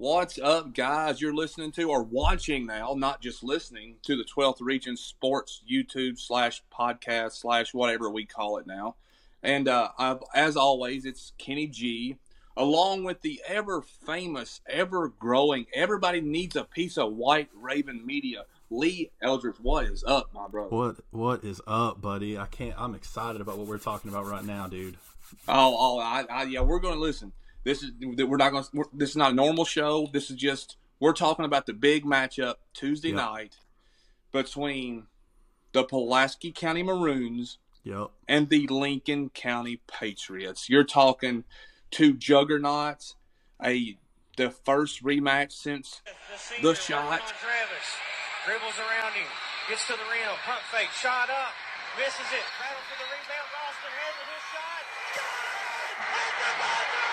[0.00, 1.20] What's up, guys?
[1.20, 6.18] You're listening to or watching now, not just listening to the 12th Region Sports YouTube
[6.18, 8.94] slash podcast slash whatever we call it now.
[9.42, 9.90] And uh,
[10.34, 12.16] as always, it's Kenny G,
[12.56, 18.46] along with the ever famous, ever growing, everybody needs a piece of White Raven Media.
[18.70, 20.74] Lee Eldridge, what is up, my brother?
[20.74, 22.38] What What is up, buddy?
[22.38, 22.74] I can't.
[22.78, 24.96] I'm excited about what we're talking about right now, dude.
[25.46, 27.32] Oh, oh, I, I yeah, we're going to listen.
[27.64, 28.64] This is we're not going.
[28.64, 30.08] to This is not a normal show.
[30.12, 33.16] This is just we're talking about the big matchup Tuesday Yep.
[33.16, 33.56] night
[34.32, 35.06] between
[35.72, 38.10] the Pulaski County Maroons Yep.
[38.28, 40.68] and the Lincoln County Patriots.
[40.68, 41.44] You're talking
[41.90, 43.16] two juggernauts,
[43.62, 43.96] a
[44.36, 46.00] the first rematch since
[46.62, 47.20] The shot.
[47.20, 47.88] Travis
[48.46, 49.26] dribbles around him,
[49.68, 51.52] gets to the rim, pump fake, shot up,
[51.98, 53.48] misses it, battle for the rebound.
[53.52, 54.82] Ralston has it, his shot.
[55.12, 55.96] Good!
[56.00, 57.04] At the buzzer!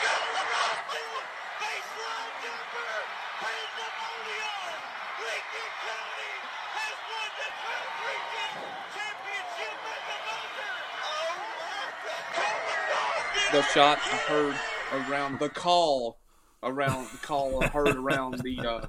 [0.00, 1.24] Dylan Ralston!
[1.60, 2.94] Baseline jumper!
[3.42, 4.80] Pandemonium!
[5.20, 6.34] Lincoln County
[6.72, 8.50] has won the 12th region
[8.96, 10.72] championship at the buzzer!
[11.04, 13.41] Oh my God!
[13.52, 14.56] The shot I heard
[14.94, 16.16] around the call
[16.62, 18.86] around the call I heard around the uh,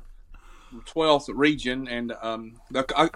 [0.86, 3.10] 12th region and um the I,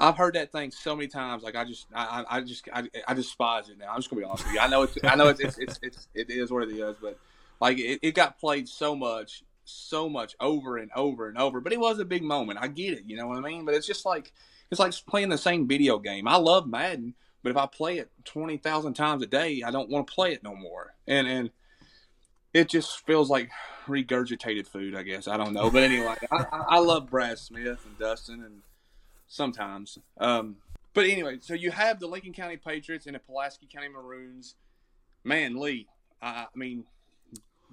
[0.00, 3.12] I've heard that thing so many times like I just I, I just I, I
[3.12, 3.90] despise it now.
[3.90, 4.60] I'm just gonna be honest with you.
[4.60, 7.18] I know it's I know it's it's, it's, it's it is what it is but
[7.60, 11.74] like it, it got played so much so much over and over and over but
[11.74, 12.58] it was a big moment.
[12.62, 13.66] I get it you know what I mean?
[13.66, 14.32] But it's just like
[14.70, 16.26] it's like playing the same video game.
[16.26, 19.88] I love Madden but if I play it twenty thousand times a day, I don't
[19.88, 20.94] want to play it no more.
[21.06, 21.50] And and
[22.52, 23.50] it just feels like
[23.86, 24.94] regurgitated food.
[24.94, 25.70] I guess I don't know.
[25.70, 28.62] But anyway, I, I, love Brad Smith and Dustin, and
[29.26, 29.98] sometimes.
[30.18, 30.56] Um,
[30.94, 34.54] but anyway, so you have the Lincoln County Patriots and the Pulaski County Maroons.
[35.24, 35.88] Man, Lee,
[36.20, 36.84] I, I mean,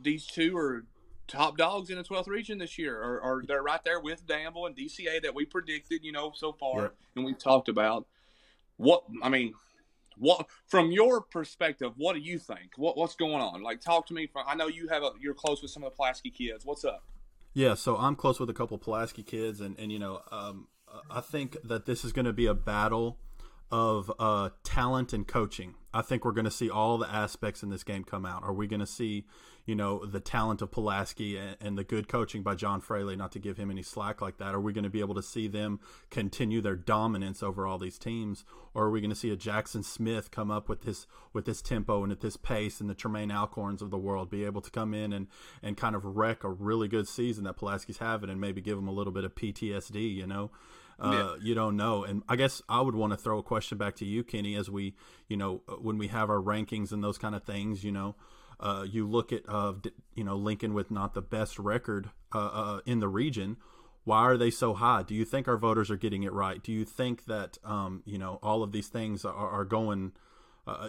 [0.02, 0.86] these two are
[1.28, 4.66] top dogs in the 12th region this year, or, or they're right there with Danville
[4.68, 6.96] and DCA that we predicted, you know, so far, Yep.
[7.18, 8.08] and we've talked about.
[8.80, 9.54] What I mean,
[10.18, 12.72] what from your perspective, what do you think?
[12.78, 13.62] What what's going on?
[13.62, 14.26] Like, talk to me.
[14.26, 16.66] From, I know you have a you're close with some of the Pulaski kids.
[16.66, 17.04] What's up?
[17.54, 17.74] Yeah.
[17.74, 20.68] So I'm close with a couple Pulaski kids, and and you know, um,
[21.12, 23.18] I think that this is going to be a battle
[23.72, 25.76] of uh, talent and coaching.
[25.94, 28.44] I think we're going to see all the aspects in this game come out.
[28.44, 29.26] Are we going to see,
[29.66, 33.32] you know, the talent of Pulaski and, and the good coaching by John Fraley, not
[33.32, 34.54] to give him any slack like that?
[34.54, 35.80] Are we going to be able to see them
[36.12, 39.82] continue their dominance over all these teams, or are we going to see a Jackson
[39.82, 43.30] Smith come up with this with this tempo and at this pace, and the Tremaine
[43.30, 45.28] Alcorns of the world be able to come in and
[45.64, 48.88] and kind of wreck a really good season that Pulaski's having, and maybe give them
[48.88, 50.52] a little bit of PTSD, you know?
[51.00, 52.04] Uh, you don't know.
[52.04, 54.70] And I guess I would want to throw a question back to you, Kenny, as
[54.70, 54.96] we,
[55.28, 58.16] you know, uh, when we have our rankings and those kind of things, you know,
[58.60, 59.74] uh, you look at, uh,
[60.16, 63.58] you know, Lincoln with not the best record uh, in the region.
[64.04, 65.04] Why are they so high?
[65.04, 66.62] Do you think our voters are getting it right?
[66.62, 70.14] Do you think that, um, you know, all of these things are, are going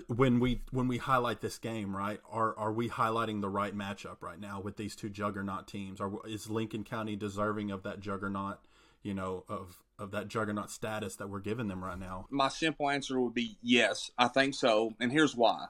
[0.08, 2.20] when we when we highlight this game, right?
[2.30, 6.00] Are are we highlighting the right matchup right now with these two juggernaut teams?
[6.00, 8.58] Are is Lincoln County deserving of that juggernaut?
[9.02, 12.26] You know, of of that juggernaut status that we're giving them right now.
[12.30, 14.10] My simple answer would be yes.
[14.18, 15.66] I think so, and here's why.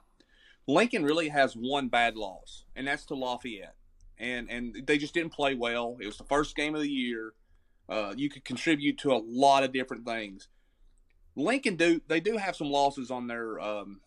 [0.67, 3.75] Lincoln really has one bad loss, and that's to Lafayette,
[4.17, 5.97] and and they just didn't play well.
[5.99, 7.33] It was the first game of the year.
[7.89, 10.47] Uh, you could contribute to a lot of different things.
[11.35, 14.01] Lincoln do they do have some losses on their um,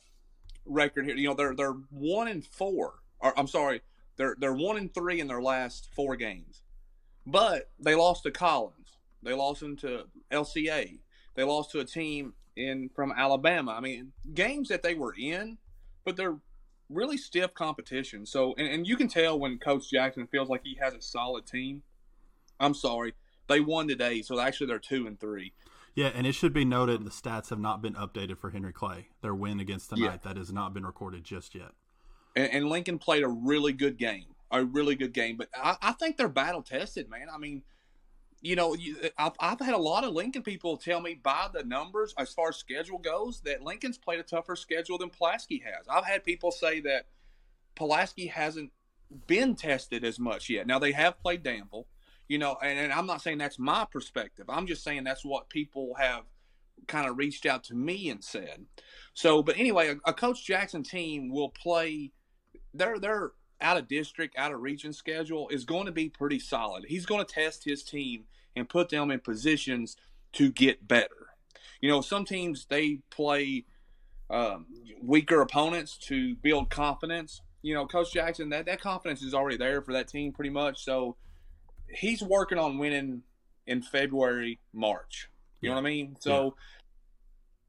[0.65, 1.17] record here.
[1.17, 2.95] You know they're they're one and four.
[3.21, 3.83] Or I'm sorry,
[4.17, 6.63] they're they're one and three in their last four games,
[7.27, 8.99] but they lost to Collins.
[9.25, 10.99] They lost them to LCA.
[11.35, 13.73] They lost to a team in from Alabama.
[13.73, 15.59] I mean games that they were in,
[16.05, 16.37] but they're
[16.89, 18.27] really stiff competition.
[18.27, 21.47] So and, and you can tell when Coach Jackson feels like he has a solid
[21.47, 21.83] team.
[22.61, 23.15] I'm sorry,
[23.49, 25.53] they won today, so actually they're two and three.
[25.97, 29.09] Yeah, and it should be noted the stats have not been updated for Henry Clay.
[29.23, 30.17] Their win against tonight Yeah.
[30.25, 31.71] that has not been recorded just yet.
[32.37, 35.37] and, and Lincoln played a really good game, a really good game.
[35.37, 37.27] But I, I think they're battle tested, man.
[37.33, 37.63] I mean,
[38.45, 41.49] you know, you, uh, I've, I've had a lot of Lincoln people tell me by
[41.53, 45.63] the numbers as far as schedule goes that Lincoln's played a tougher schedule than Pulaski
[45.65, 45.87] has.
[45.89, 47.07] I've had people say that
[47.75, 48.71] Pulaski hasn't
[49.27, 50.67] been tested as much yet.
[50.67, 51.87] Now they have played Danville,
[52.29, 54.45] you know, and, and I'm not saying that's my perspective.
[54.51, 56.25] I'm just saying that's what people have
[56.87, 58.67] kind of reached out to me and said.
[59.15, 62.13] So, but anyway, a, a Coach Jackson team will play
[62.75, 66.85] their their out of district, out of region schedule is going to be pretty solid.
[66.87, 68.25] He's going to test his team
[68.57, 69.97] and put them in positions
[70.33, 71.29] to get better.
[71.81, 73.65] You know, some teams they play
[74.31, 74.67] um,
[75.03, 77.43] weaker opponents to build confidence.
[77.65, 80.85] you know, Coach Jackson, that, that confidence is already there for that team pretty much.
[80.85, 81.17] So
[81.89, 83.23] he's working on winning
[83.67, 85.31] in February, March.
[85.63, 86.17] You know what I mean?
[86.21, 86.57] So,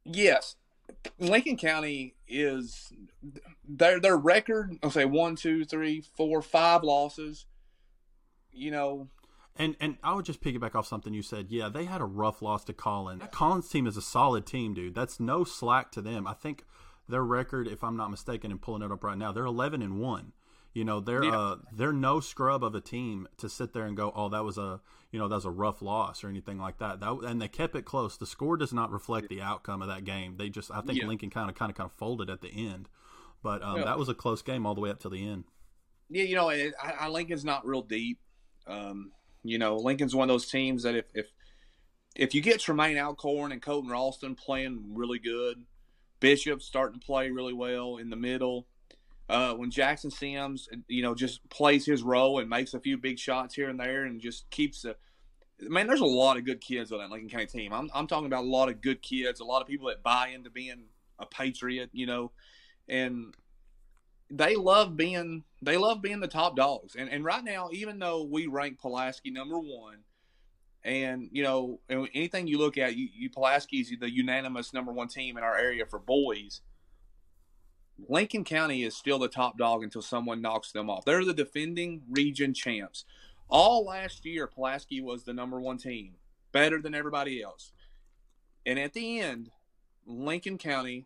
[0.03, 0.57] yes,
[1.17, 2.91] Lincoln County is
[3.65, 4.77] their their record.
[4.83, 7.45] I'll say one, two, three, four, five losses.
[8.51, 9.07] You know,
[9.57, 11.47] And and I would just piggyback off something you said.
[11.49, 13.21] Yeah, they had a rough loss to Collins.
[13.21, 14.95] That Collins team is a solid team, dude.
[14.95, 16.27] That's no slack to them.
[16.27, 16.63] I think
[17.07, 19.99] their record, if I'm not mistaken, and pulling it up right now, they're 11 and
[19.99, 20.33] one.
[20.73, 21.39] You know, they're Yeah.
[21.39, 24.57] uh they're no scrub of a team to sit there and go, oh, that was
[24.57, 24.81] a
[25.11, 26.99] you know that was a rough loss or anything like that.
[26.99, 28.17] That and they kept it close.
[28.17, 30.35] The score does not reflect the outcome of that game.
[30.35, 31.07] They just I think Yeah.
[31.07, 32.89] Lincoln kind of kind of kind of folded at the end,
[33.41, 33.85] but um, Yeah.
[33.85, 35.45] that was a close game all the way up to the end.
[36.09, 38.19] yeah, you know, I, Lincoln's not real deep.
[38.67, 39.11] Um,
[39.45, 41.27] you know, Lincoln's one of those teams that if if
[42.15, 45.65] if you get Tremaine Alcorn and Colton Ralston playing really good,
[46.19, 48.67] Bishop starting to play really well in the middle.
[49.27, 53.17] Uh, when Jackson Sims, you know, just plays his role and makes a few big
[53.17, 54.95] shots here and there, and just keeps the
[55.59, 55.87] man.
[55.87, 57.73] There's a lot of good kids on that Lincoln County team.
[57.73, 60.29] I'm I'm talking about a lot of good kids, a lot of people that buy
[60.29, 60.85] into being
[61.19, 62.31] a patriot, you know,
[62.87, 63.33] and
[64.29, 66.95] they love being they love being the top dogs.
[66.95, 69.99] And and right now, even though we rank Pulaski number one,
[70.83, 75.37] and you know anything you look at, you, you Pulaski's the unanimous number one team
[75.37, 76.61] in our area for boys.
[78.09, 81.05] Lincoln County is still the top dog until someone knocks them off.
[81.05, 83.05] They're the defending region champs.
[83.47, 86.15] All last year, Pulaski was the number one team,
[86.51, 87.71] better than everybody else.
[88.65, 89.51] And at the end,
[90.05, 91.05] Lincoln County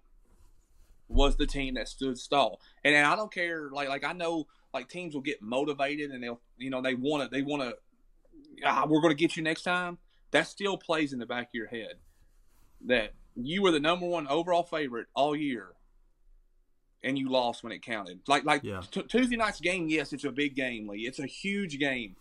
[1.09, 2.61] was the team that stood stall.
[2.83, 6.39] And, I don't care, like like I know like teams will get motivated and they'll
[6.57, 7.75] you know they want to they want to
[8.65, 9.97] ah, we're going to get you next time.
[10.31, 11.95] That still plays in the back of your head
[12.85, 15.69] that you were the number one overall favorite all year,
[17.03, 18.19] and you lost when it counted.
[18.27, 18.81] Like like Yeah.
[18.91, 21.07] t- Tuesday night's game, yes, it's a big game, Lee.
[21.07, 22.15] It's a huge game.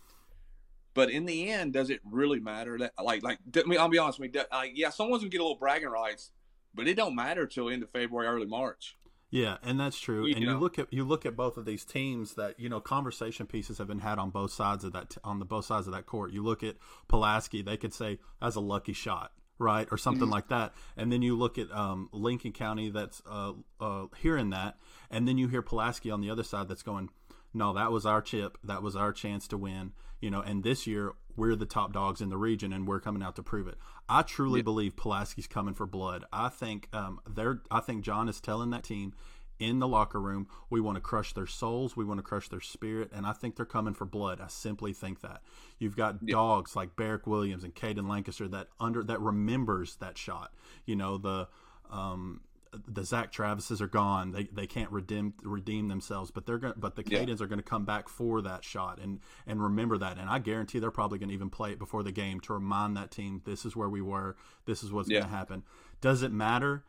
[0.95, 2.77] But in the end, does it really matter?
[2.79, 4.41] That like like I mean, I'll be honest with you.
[4.51, 6.31] Like, yeah, someone's gonna get a little bragging rights,
[6.73, 8.95] but it don't matter till end of February, early March.
[9.31, 10.25] Yeah, and that's true.
[10.25, 12.79] You and you look at you look at both of these teams that you know
[12.79, 15.93] conversation pieces have been had on both sides of that on the both sides of
[15.93, 16.31] that court.
[16.31, 16.77] You look at
[17.07, 20.31] Pulaski, they could say that's a lucky shot, right, or something Mm-hmm.
[20.33, 20.73] like that.
[20.97, 24.77] And then you look at um, Lincoln County that's uh, uh, hearing that,
[25.11, 27.09] and then you hear Pulaski on the other side that's going,
[27.53, 29.91] no, that was our chip, that was our chance to win,
[30.21, 30.41] you know.
[30.41, 33.43] And this year we're the top dogs in the region, and we're coming out to
[33.43, 33.77] prove it.
[34.07, 36.25] I truly believe Pulaski's coming for blood.
[36.31, 37.61] I think um, they're.
[37.71, 39.13] I think John is telling that team
[39.59, 42.61] in the locker room, we want to crush their souls, we want to crush their
[42.61, 44.39] spirit, and I think they're coming for blood.
[44.39, 45.41] I simply think that
[45.79, 50.53] you've got dogs like Barrick Williams and Caden Lancaster that under that remembers that shot.
[50.85, 51.47] You know the.
[51.91, 52.41] Um,
[52.87, 54.31] the Zach Travises are gone.
[54.31, 57.21] They, they can't redeem redeem themselves, but they're going but the Yeah.
[57.21, 60.17] Are going to come back for that shot and and remember that.
[60.17, 62.95] And I guarantee they're probably going to even play it before the game to remind
[62.97, 64.35] that team this is where we were.
[64.65, 65.19] This is what's Yeah.
[65.19, 65.63] going to happen.
[66.01, 66.83] Does it matter?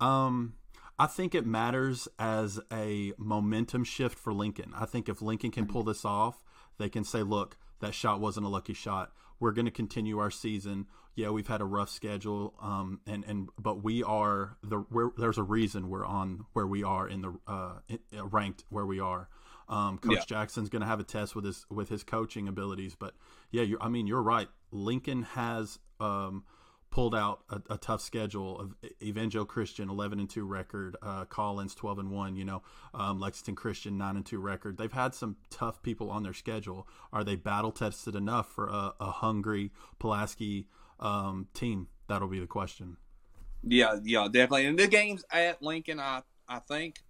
[0.00, 0.54] Um,
[0.98, 4.72] I think it matters as a momentum shift for Lincoln.
[4.74, 6.42] I think if Lincoln can pull this off,
[6.78, 9.12] they can say, "Look, that shot wasn't a lucky shot.
[9.40, 10.86] We're going to continue our season.
[11.14, 15.38] Yeah, we've had a rough schedule, um, and and but we are the we're, there's
[15.38, 17.74] a reason we're on where we are in the uh,
[18.18, 19.28] uh, ranked where we are.
[19.68, 20.24] Um, Coach Yeah.
[20.26, 23.14] Jackson's going to have a test with his with his coaching abilities, but
[23.50, 24.48] yeah, you I mean, you're right.
[24.70, 26.44] Lincoln has um,
[26.96, 31.74] pulled out a, a tough schedule of Evangel Christian 11 and 2 record, uh, Collins
[31.74, 32.62] 12 and 1, you know,
[32.94, 34.78] um, Lexington Christian 9 and 2 record.
[34.78, 36.88] They've had some tough people on their schedule.
[37.12, 41.88] Are they battle tested enough for a, a hungry Pulaski um, team?
[42.08, 42.96] That'll be the question.
[43.62, 44.64] Yeah, yeah, definitely.
[44.64, 47.00] And the game's at Lincoln, I I think.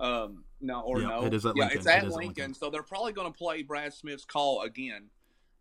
[0.00, 1.78] Um, no, or Yeah, no, it is at yeah, Lincoln.
[1.78, 2.54] it's at It is at Lincoln, Lincoln.
[2.54, 5.10] so they're probably going to play Brad Smith's call again.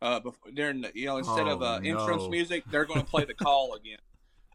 [0.01, 3.05] Uh, before, during the, you know, instead of Oh, uh, entrance music, they're going to
[3.05, 3.97] play the call again.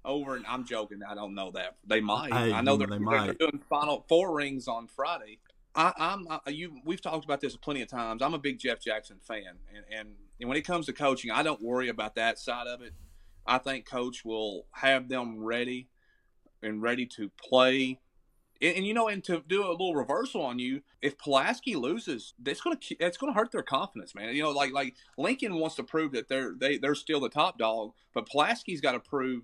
[0.04, 1.00] Over, and I'm joking.
[1.08, 2.32] I don't know that they might.
[2.32, 3.24] Hey, I know they they're, might.
[3.26, 5.38] they're doing final four rings on Friday.
[5.76, 6.80] I, I'm I, you.
[6.84, 8.20] We've talked about this plenty of times.
[8.20, 10.08] I'm a big Jeff Jackson fan, and, and
[10.40, 12.94] and when it comes to coaching, I don't worry about that side of it.
[13.46, 15.88] I think Coach will have them ready
[16.62, 18.00] and ready to play.
[18.62, 22.32] And, and, you know, and to do a little reversal on you, if Pulaski loses,
[22.38, 24.34] that's gonna that's gonna hurt their confidence, man.
[24.34, 27.58] You know, like like Lincoln wants to prove that they're they they're still the top
[27.58, 29.42] dog, but Pulaski's got to prove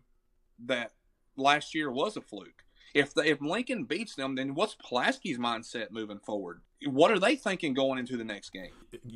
[0.67, 0.93] that
[1.37, 2.65] last year was a fluke.
[2.95, 6.63] if the, if Lincoln beats them, then what's Pulaski's mindset moving forward?
[6.87, 8.71] What are they thinking going into the next game?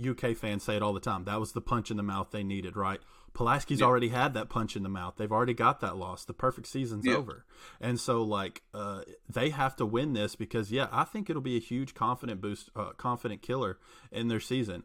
[0.09, 1.25] UK fans say it all the time.
[1.25, 3.01] That was the punch in the mouth they needed, right?
[3.35, 3.87] Pulaski's Yeah.
[3.87, 5.15] already had that punch in the mouth.
[5.17, 6.25] They've already got that loss.
[6.25, 7.15] The perfect season's Yeah.
[7.17, 7.47] over.
[7.81, 11.57] And so, like, uh, they have to win this because, yeah, I think it'll be
[11.57, 13.79] a huge confident boost, uh, confident killer
[14.11, 14.85] in their season.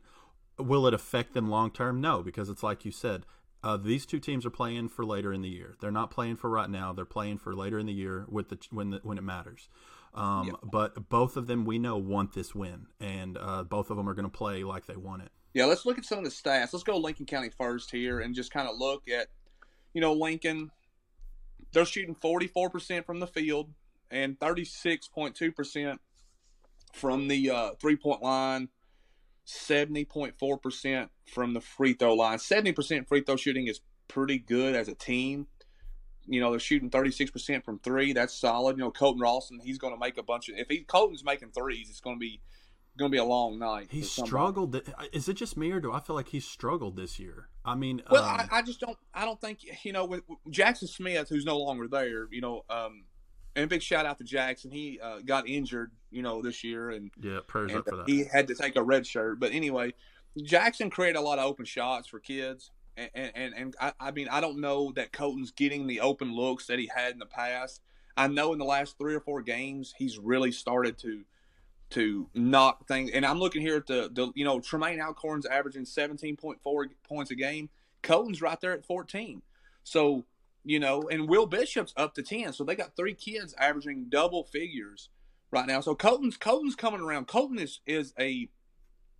[0.57, 1.99] Will it affect them long term?
[2.01, 3.25] No, because it's like you said.
[3.63, 5.75] Uh, these two teams are playing for later in the year.
[5.81, 6.93] They're not playing for right now.
[6.93, 9.67] They're playing for later in the year with the when the, when it matters.
[10.13, 10.55] Um.
[10.63, 14.13] But both of them we know want this win, and uh, both of them are
[14.13, 15.31] going to play like they want it.
[15.53, 16.73] Yeah, let's look at some of the stats.
[16.73, 19.27] Let's go Lincoln County first here and just kind of look at,
[19.93, 20.71] you know, Lincoln.
[21.73, 23.71] They're shooting 44% from the field
[24.11, 25.97] and 36.2%
[26.93, 28.69] from the uh, three point line,
[29.45, 32.37] 70.4% from the free throw line.
[32.37, 35.47] 70% free throw shooting is pretty good as a team.
[36.25, 38.13] You know, they're shooting 36% from three.
[38.13, 38.77] That's solid.
[38.77, 40.55] You know, Colton Ralston, he's going to make a bunch of.
[40.57, 42.41] If he Colton's making threes, it's going to be
[42.97, 43.87] going to be a long night.
[43.89, 44.81] He struggled.
[45.13, 47.47] Is it just me or do I feel like he struggled this year?
[47.63, 48.97] I mean, Well, um, I, I just don't.
[49.13, 52.27] I don't think you know with, with Jackson Smith, who's no longer there.
[52.31, 53.03] You know, um,
[53.55, 54.71] and big shout out to Jackson.
[54.71, 58.07] He uh, got injured, you know, this year, and, yeah, prayers and up for that.
[58.07, 59.39] he had to take a red shirt.
[59.39, 59.93] But anyway,
[60.41, 64.11] Jackson created a lot of open shots for kids, and and, and, and I, I
[64.11, 67.25] mean, I don't know that Colton's getting the open looks that he had in the
[67.25, 67.81] past.
[68.15, 71.23] I know in the last three or four games, he's really started to
[71.91, 73.11] to knock things.
[73.11, 76.55] And I'm looking here at the, the you know, Tremaine Alcorn's averaging 17.4
[77.07, 77.69] points a game.
[78.03, 79.41] Colton's right there at 14.
[79.83, 80.25] So,
[80.63, 82.53] you know, and Will Bishop's up to 10.
[82.53, 85.09] So they got three kids averaging double figures
[85.51, 85.79] right now.
[85.81, 87.27] So Colton's Colton's coming around.
[87.27, 88.49] Colton is is a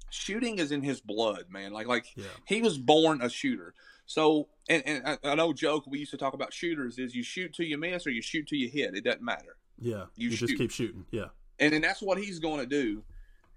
[0.10, 1.72] shooting is in his blood, man.
[1.72, 2.26] Like like Yeah.
[2.46, 3.74] he was born a shooter.
[4.06, 7.24] So, and, and I- an old joke we used to talk about shooters is you
[7.24, 8.96] shoot till you miss or you shoot till you hit.
[8.96, 11.06] It doesn't matter Yeah, you you, just keep shooting.
[11.12, 11.26] Yeah,
[11.60, 13.04] and then that's what he's going to do.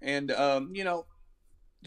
[0.01, 1.05] And um, you know,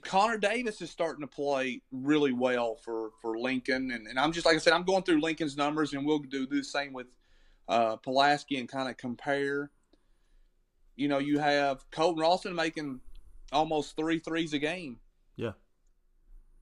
[0.03, 4.47] Connor Davis is starting to play really well for for Lincoln, and, and I'm just
[4.47, 7.07] like I said, I'm going through Lincoln's numbers, and we'll do, do the same with
[7.69, 9.71] uh, Pulaski and kind of compare.
[10.97, 13.01] You know, you have Colton Ralston making
[13.53, 14.99] almost three threes a game,
[15.37, 15.53] yeah.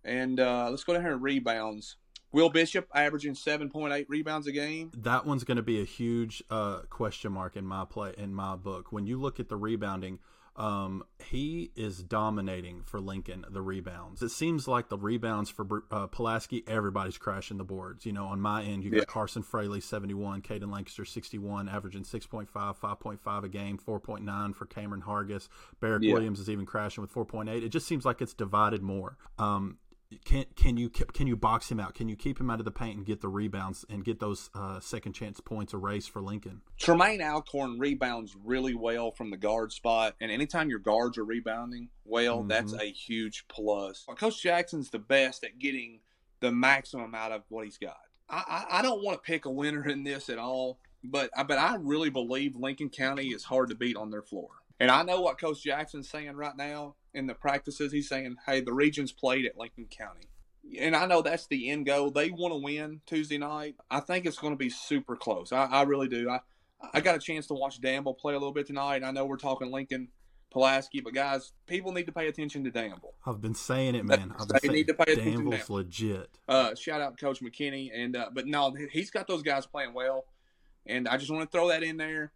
[0.04, 1.96] and uh, let's go down here and rebounds.
[2.32, 4.90] Will Bishop averaging 7.8 rebounds a game.
[4.96, 8.56] That one's going to be a huge uh, question mark in my play in my
[8.56, 8.90] book.
[8.90, 10.18] When you look at the rebounding,
[10.54, 14.20] um, he is dominating for Lincoln the rebounds.
[14.22, 18.04] It seems like the rebounds for uh, Pulaski, everybody's crashing the boards.
[18.04, 19.04] You know, on my end, you got Yeah.
[19.04, 24.24] Carson Fraley seventy one, Caden Lancaster sixty one, averaging 6.5, 5.5 a game, four point
[24.24, 25.48] nine for Cameron Hargis.
[25.80, 26.12] Barrett Yeah.
[26.12, 27.64] Williams is even crashing with four point eight.
[27.64, 29.16] It just seems like it's divided more.
[29.38, 29.78] Um,
[30.24, 31.94] can can you can you box him out?
[31.94, 34.50] Can you keep him out of the paint and get the rebounds and get those
[34.54, 36.62] uh, second chance points erased for Lincoln?
[36.78, 41.88] Tremaine Alcorn rebounds really well from the guard spot, and anytime your guards are rebounding
[42.04, 44.04] well, that's a huge plus.
[44.16, 46.00] Coach Jackson's the best at getting
[46.40, 47.96] the maximum out of what he's got.
[48.28, 51.42] I, I, I don't want to pick a winner in this at all, but I,
[51.44, 54.48] but I really believe Lincoln County is hard to beat on their floor.
[54.82, 57.92] And I know what Coach Jackson's saying right now in the practices.
[57.92, 60.28] He's saying, "Hey, the region's played at Lincoln County."
[60.78, 62.10] and I know that's the end goal.
[62.10, 63.74] They want to win Tuesday night.
[63.90, 65.52] I think it's going to be super close.
[65.52, 66.30] I, I really do.
[66.30, 66.40] I
[66.92, 69.04] I got a chance to watch Danville play a little bit tonight.
[69.04, 70.08] I know we're talking Lincoln,
[70.50, 73.14] Pulaski, but guys, people need to pay attention to Danville.
[73.24, 74.34] I've been saying it, man.
[74.38, 75.74] I've been They saying need to pay attention Danville's now.
[75.76, 76.38] legit.
[76.48, 80.24] Uh, shout out Coach McKinney, and uh, but no, he's got those guys playing well,
[80.86, 82.32] and I just want to throw that in there.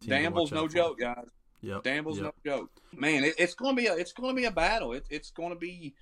[0.00, 1.28] Team Danville's no joke, guys.
[1.62, 1.82] Yep.
[1.82, 2.34] Danville's yep.
[2.44, 2.70] no joke.
[2.96, 4.92] Man, it, it's going to be a it's going to be a battle.
[4.92, 5.94] It, it's going to be,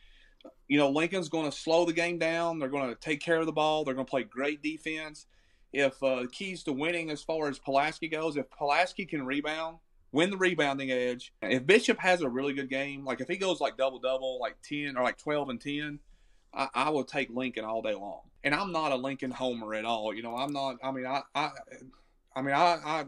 [0.69, 2.59] you know, Lincoln's going to slow the game down.
[2.59, 3.85] They're going to take care of the ball.
[3.85, 5.27] They're going to play great defense.
[5.73, 9.79] If uh, keys to winning as far as Pulaski goes, if Pulaski can rebound,
[10.13, 11.33] win the rebounding edge.
[11.43, 14.57] If Bishop has a really good game, like if he goes like double double, like
[14.63, 15.99] ten or like twelve and ten,
[16.55, 18.21] I, I will take Lincoln all day long.
[18.45, 20.15] And I'm not a Lincoln homer at all.
[20.15, 20.77] You know, I'm not.
[20.83, 21.51] I mean, I, I,
[22.35, 23.05] I mean, I, I,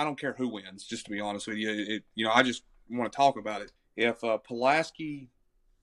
[0.00, 0.84] I don't care who wins.
[0.84, 3.60] Just to be honest with you, it, you know, I just want to talk about
[3.60, 3.70] it.
[3.96, 5.28] If uh, Pulaski,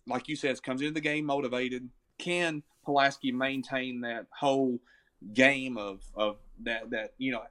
[0.07, 4.79] like you said, comes into the game motivated, can Pulaski maintain that whole
[5.33, 7.41] game of of that that you know,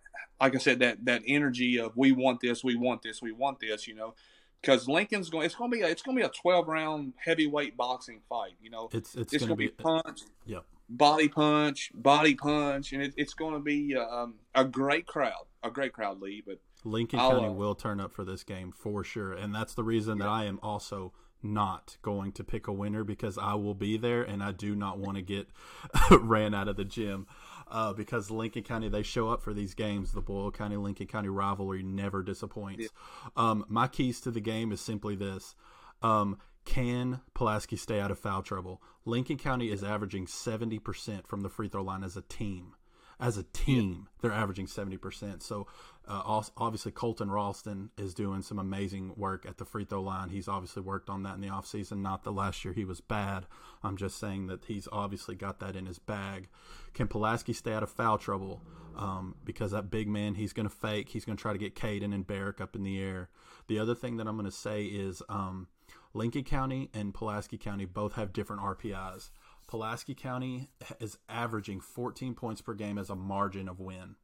[0.41, 3.61] like I said, that that energy of we want this, we want this, we want
[3.61, 4.15] this, you know.
[4.61, 7.13] Because Lincoln's going, it's going to be a, it's going to be a twelve round
[7.25, 8.55] heavyweight boxing fight.
[8.61, 10.65] You know, It's it's, it's going to be be punch, Yep.
[10.89, 15.73] body punch, body punch, and it, it's going to be um, a great crowd, a
[15.73, 16.43] great crowd, Lee.
[16.45, 19.75] But Lincoln I'll, County uh, will turn up for this game for sure, and that's
[19.75, 23.75] the reason that I am also not going to pick a winner because I will
[23.75, 25.49] be there and I do not want to get
[26.11, 27.27] ran out of the gym.
[27.69, 30.13] Uh, because Lincoln County, they show up for these games.
[30.13, 32.85] The Boyle County Lincoln County rivalry never disappoints.
[32.85, 32.89] Yeah.
[33.37, 35.57] Um, my keys to the game is simply this
[36.01, 38.81] um, Can Pulaski stay out of foul trouble?
[39.05, 42.75] Lincoln County is averaging 70% from the free throw line as a team
[43.19, 45.43] as a team, they're averaging 70%.
[45.43, 45.67] So,
[46.07, 50.29] uh, obviously, Colton Ralston is doing some amazing work at the free throw line.
[50.29, 51.99] He's obviously worked on that in the offseason.
[51.99, 53.47] Not the last year he was bad.
[53.83, 56.49] I'm just saying that he's obviously got that in his bag.
[56.95, 58.63] Can Pulaski stay out of foul trouble?
[58.97, 61.11] Um, because that big man, he's going to fake.
[61.11, 63.29] He's going to try to get Caden and Barrick up in the air.
[63.67, 65.67] The other thing that I'm going to say is um,
[66.15, 69.31] Lincoln County and Pulaski County both have different RPIs.
[69.67, 70.71] Pulaski County
[71.01, 74.17] is averaging 14 points per game as a margin of win.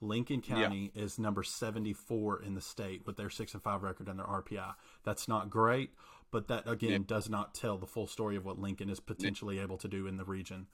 [0.00, 1.02] Lincoln County yeah.
[1.02, 4.74] is number 74 in the state with their 6 and 5 record and their RPI.
[5.04, 5.90] That's not great,
[6.30, 6.98] but that again yeah.
[7.06, 9.62] does not tell the full story of what Lincoln is potentially yeah.
[9.62, 10.66] able to do in the region.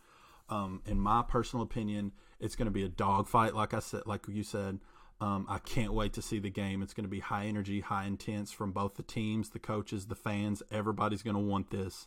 [0.49, 4.27] Um, in my personal opinion, it's going to be a dogfight, like I said, like
[4.29, 4.79] you said.
[5.21, 6.83] Um, I can't wait to see the game.
[6.83, 10.15] It's going to be high energy, high intense from both the teams, the coaches, the
[10.15, 10.63] fans.
[10.71, 12.07] Everybody's going to want this.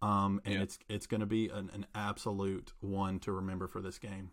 [0.00, 0.62] Um, and yeah.
[0.62, 4.30] it's it's going to be an, an absolute one to remember for this game.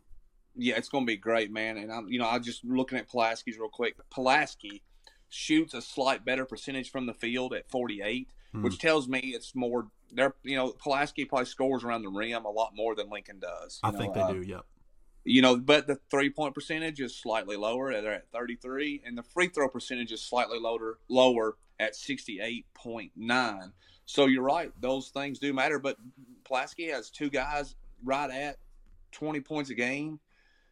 [0.55, 1.77] Yeah, it's going to be great, man.
[1.77, 3.95] And I'm, you know, I'm just looking at Pulaski's real quick.
[4.09, 4.83] Pulaski
[5.29, 8.63] shoots a slight better percentage from the field at 48, hmm.
[8.63, 9.87] which tells me it's more.
[10.11, 13.79] They're, you know, Pulaski probably scores around the rim a lot more than Lincoln does.
[13.83, 14.41] I know, think they uh, do.
[14.41, 14.65] Yep.
[15.27, 17.91] You know, but the three point percentage is slightly lower.
[17.91, 23.71] They're at 33, and the free throw percentage is slightly lower, lower at 68.9.
[24.05, 25.79] So you're right; those things do matter.
[25.79, 25.97] But
[26.43, 28.57] Pulaski has two guys right at
[29.11, 30.19] 20 points a game,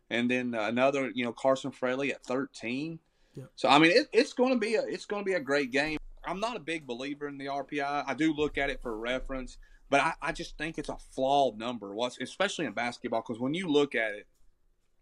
[0.09, 2.99] and then another, you know, Carson Fraley at 13.
[3.35, 3.49] Yep.
[3.55, 5.71] So I mean, it, it's going to be a it's going to be a great
[5.71, 5.97] game.
[6.25, 8.03] I'm not a big believer in the RPI.
[8.07, 9.57] I do look at it for reference,
[9.89, 11.93] but I, I just think it's a flawed number.
[12.21, 14.27] Especially in basketball because when you look at it,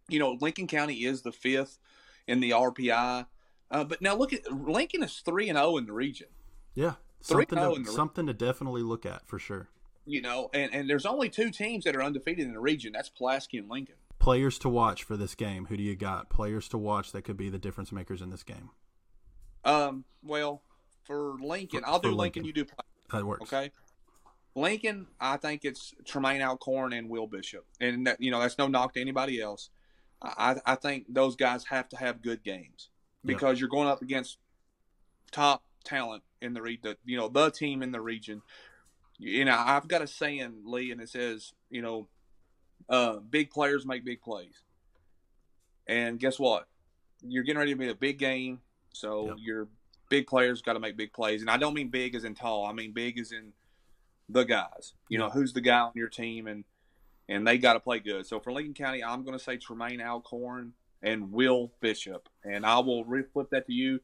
[0.08, 1.80] you know, Lincoln County is the fifth
[2.28, 3.26] in the RPI.
[3.70, 6.28] Uh, but now look at Lincoln is three and zero oh in the region.
[6.74, 9.70] Yeah, something to, something to definitely look at for sure.
[10.06, 12.92] You know, and, and there's only two teams that are undefeated in the region.
[12.92, 13.96] That's Pulaski and Lincoln.
[14.20, 15.66] Players to watch for this game.
[15.68, 16.30] Who do you got?
[16.30, 18.70] Players to watch that could be the difference makers in this game.
[19.64, 20.06] Um.
[20.24, 20.64] Well,
[21.06, 22.44] for Lincoln, for, I'll do Lincoln.
[22.44, 22.46] Lincoln.
[22.46, 22.66] You do.
[23.12, 23.52] That works.
[23.52, 23.72] Okay.
[24.56, 28.68] Lincoln, I think it's Tremaine Alcorn and Will Bishop, and that, you know that's no
[28.68, 29.70] knock to anybody else.
[30.22, 32.90] I, I think those guys have to have good games
[33.26, 33.62] because yep.
[33.62, 34.38] you're going up against
[35.32, 38.42] top talent in the region, you know, the team in the region.
[39.18, 42.08] You know, I've got a saying, Lee, and it says, you know,
[42.90, 44.64] uh, big players make big plays.
[45.88, 46.68] And guess what?
[47.22, 48.62] You're getting ready to be a big game,
[48.94, 49.36] so yep.
[49.40, 49.68] your
[50.10, 51.42] big players got to make big plays.
[51.42, 52.66] And I don't mean big as in tall.
[52.66, 53.54] I mean big as in
[54.28, 54.94] the guys.
[55.08, 55.28] You yep.
[55.28, 56.64] know, who's the guy on your team, and
[57.30, 58.26] and they got to play good.
[58.26, 62.80] So for Lincoln County, I'm going to say Tremaine Alcorn and Will Bishop, and I
[62.80, 64.00] will reflip that to you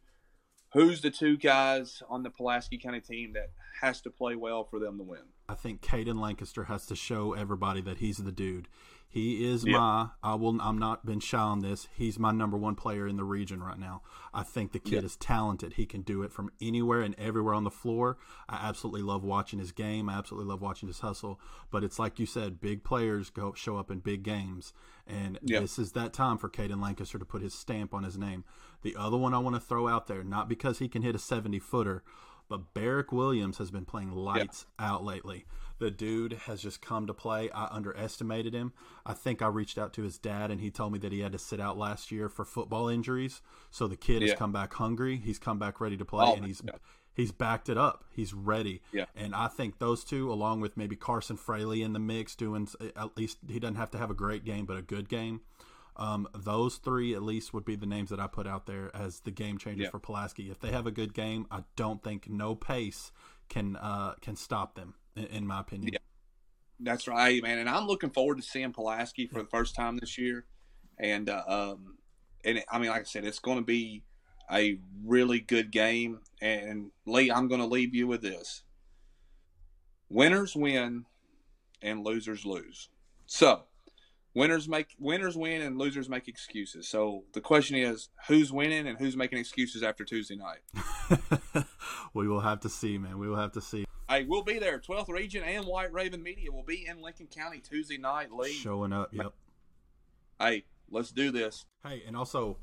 [0.74, 3.52] who's the two guys on the Pulaski County team that
[3.82, 5.22] has to play well for them to win?
[5.50, 8.68] I think Caden Lancaster has to show everybody that he's the dude.
[9.10, 9.80] He is yep.
[9.80, 10.10] my.
[10.22, 10.62] I will.
[10.62, 11.88] I'm not been shy on this.
[11.96, 14.02] He's my number one player in the region right now.
[14.34, 15.04] I think the kid yep.
[15.06, 15.74] is talented.
[15.74, 18.17] He can do it from anywhere and everywhere on the floor.
[18.50, 20.10] I absolutely love watching his game.
[20.10, 21.39] I absolutely love watching his hustle.
[21.72, 24.74] But it's like you said, big players go show up in big games,
[25.08, 25.62] and yep.
[25.62, 28.43] this is that time for Caden Lancaster to put his stamp on his name.
[28.82, 31.20] The other one I want to throw out there, not because he can hit a
[31.20, 32.04] 70 footer,
[32.50, 35.46] but Barrick Williams has been playing lights out lately.
[35.80, 37.50] The dude has just come to play.
[37.52, 38.74] I underestimated him.
[39.06, 41.32] I think I reached out to his dad and he told me that he had
[41.34, 43.42] to sit out last year for football injuries.
[43.70, 44.30] So the kid yeah.
[44.30, 45.18] has come back hungry.
[45.18, 46.62] He's come back ready to play oh, and he's
[47.13, 48.06] he's backed it up.
[48.12, 48.82] He's ready.
[48.92, 49.06] Yeah.
[49.16, 53.18] And I think those two, along with maybe Carson Fraley in the mix, doing at
[53.18, 55.42] least he doesn't have to have a great game, but a good game.
[55.98, 59.22] Um, those three at least would be the names that I put out there as
[59.22, 59.90] the game changers yeah.
[59.90, 60.52] for Pulaski.
[60.52, 63.12] If they have a good game, I don't think no pace
[63.50, 65.94] can uh, can stop them, in, my opinion.
[65.94, 66.00] Yeah.
[66.80, 67.58] That's right, man.
[67.58, 70.46] And I'm looking forward to seeing Pulaski for the first time this year.
[71.00, 71.98] And uh, um,
[72.44, 74.04] and I mean, like I said, it's going to be
[74.52, 76.20] a really good game.
[76.42, 78.64] And Lee, I'm going to leave you with this:
[80.10, 81.06] winners win,
[81.82, 82.90] and losers lose.
[83.26, 83.64] So
[84.38, 86.88] winners make winners win and losers make excuses.
[86.88, 91.66] So the question is, who's winning and who's making excuses after Tuesday night?
[92.14, 93.18] we will have to see, man.
[93.18, 93.87] We will have to see.
[94.18, 94.80] Hey, we'll be there.
[94.80, 98.32] 12th Region and White Raven Media will be in Lincoln County Tuesday night.
[98.32, 99.10] Lee showing up.
[99.12, 99.32] Yep.
[100.40, 101.68] Hey, let's do this.
[101.86, 102.58] Hey, and also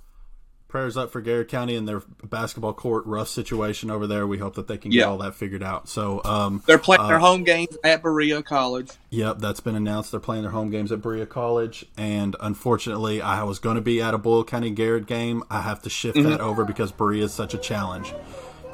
[0.66, 4.26] prayers up for Garrard County and their basketball court rough situation over there.
[4.26, 5.88] We hope that they can get all that figured out.
[5.88, 8.90] So, um, They're playing uh, their home games at Berea College.
[9.10, 10.10] Yep, that's been announced.
[10.10, 14.02] They're playing their home games at Berea College, and unfortunately, I was going to be
[14.02, 15.44] at a Boyle County Garrett game.
[15.48, 18.12] I have to shift that over because Berea is such a challenge.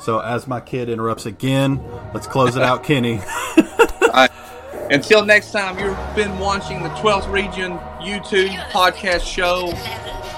[0.00, 1.82] So, as my kid interrupts again,
[2.14, 3.20] let's close it out, Kenny.
[4.90, 9.70] Until next time, you've been watching the 12th Region YouTube podcast show.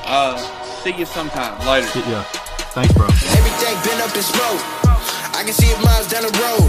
[0.05, 0.37] Uh,
[0.83, 1.87] see you sometime later.
[2.01, 2.23] yeah,
[2.75, 3.07] thanks, bro.
[3.07, 4.61] Everything been up in smoke.
[5.35, 6.69] I can see it miles down the road.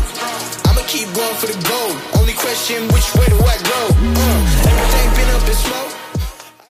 [0.69, 1.99] I'ma keep going for the gold.
[2.21, 3.93] Only question, which way do I go?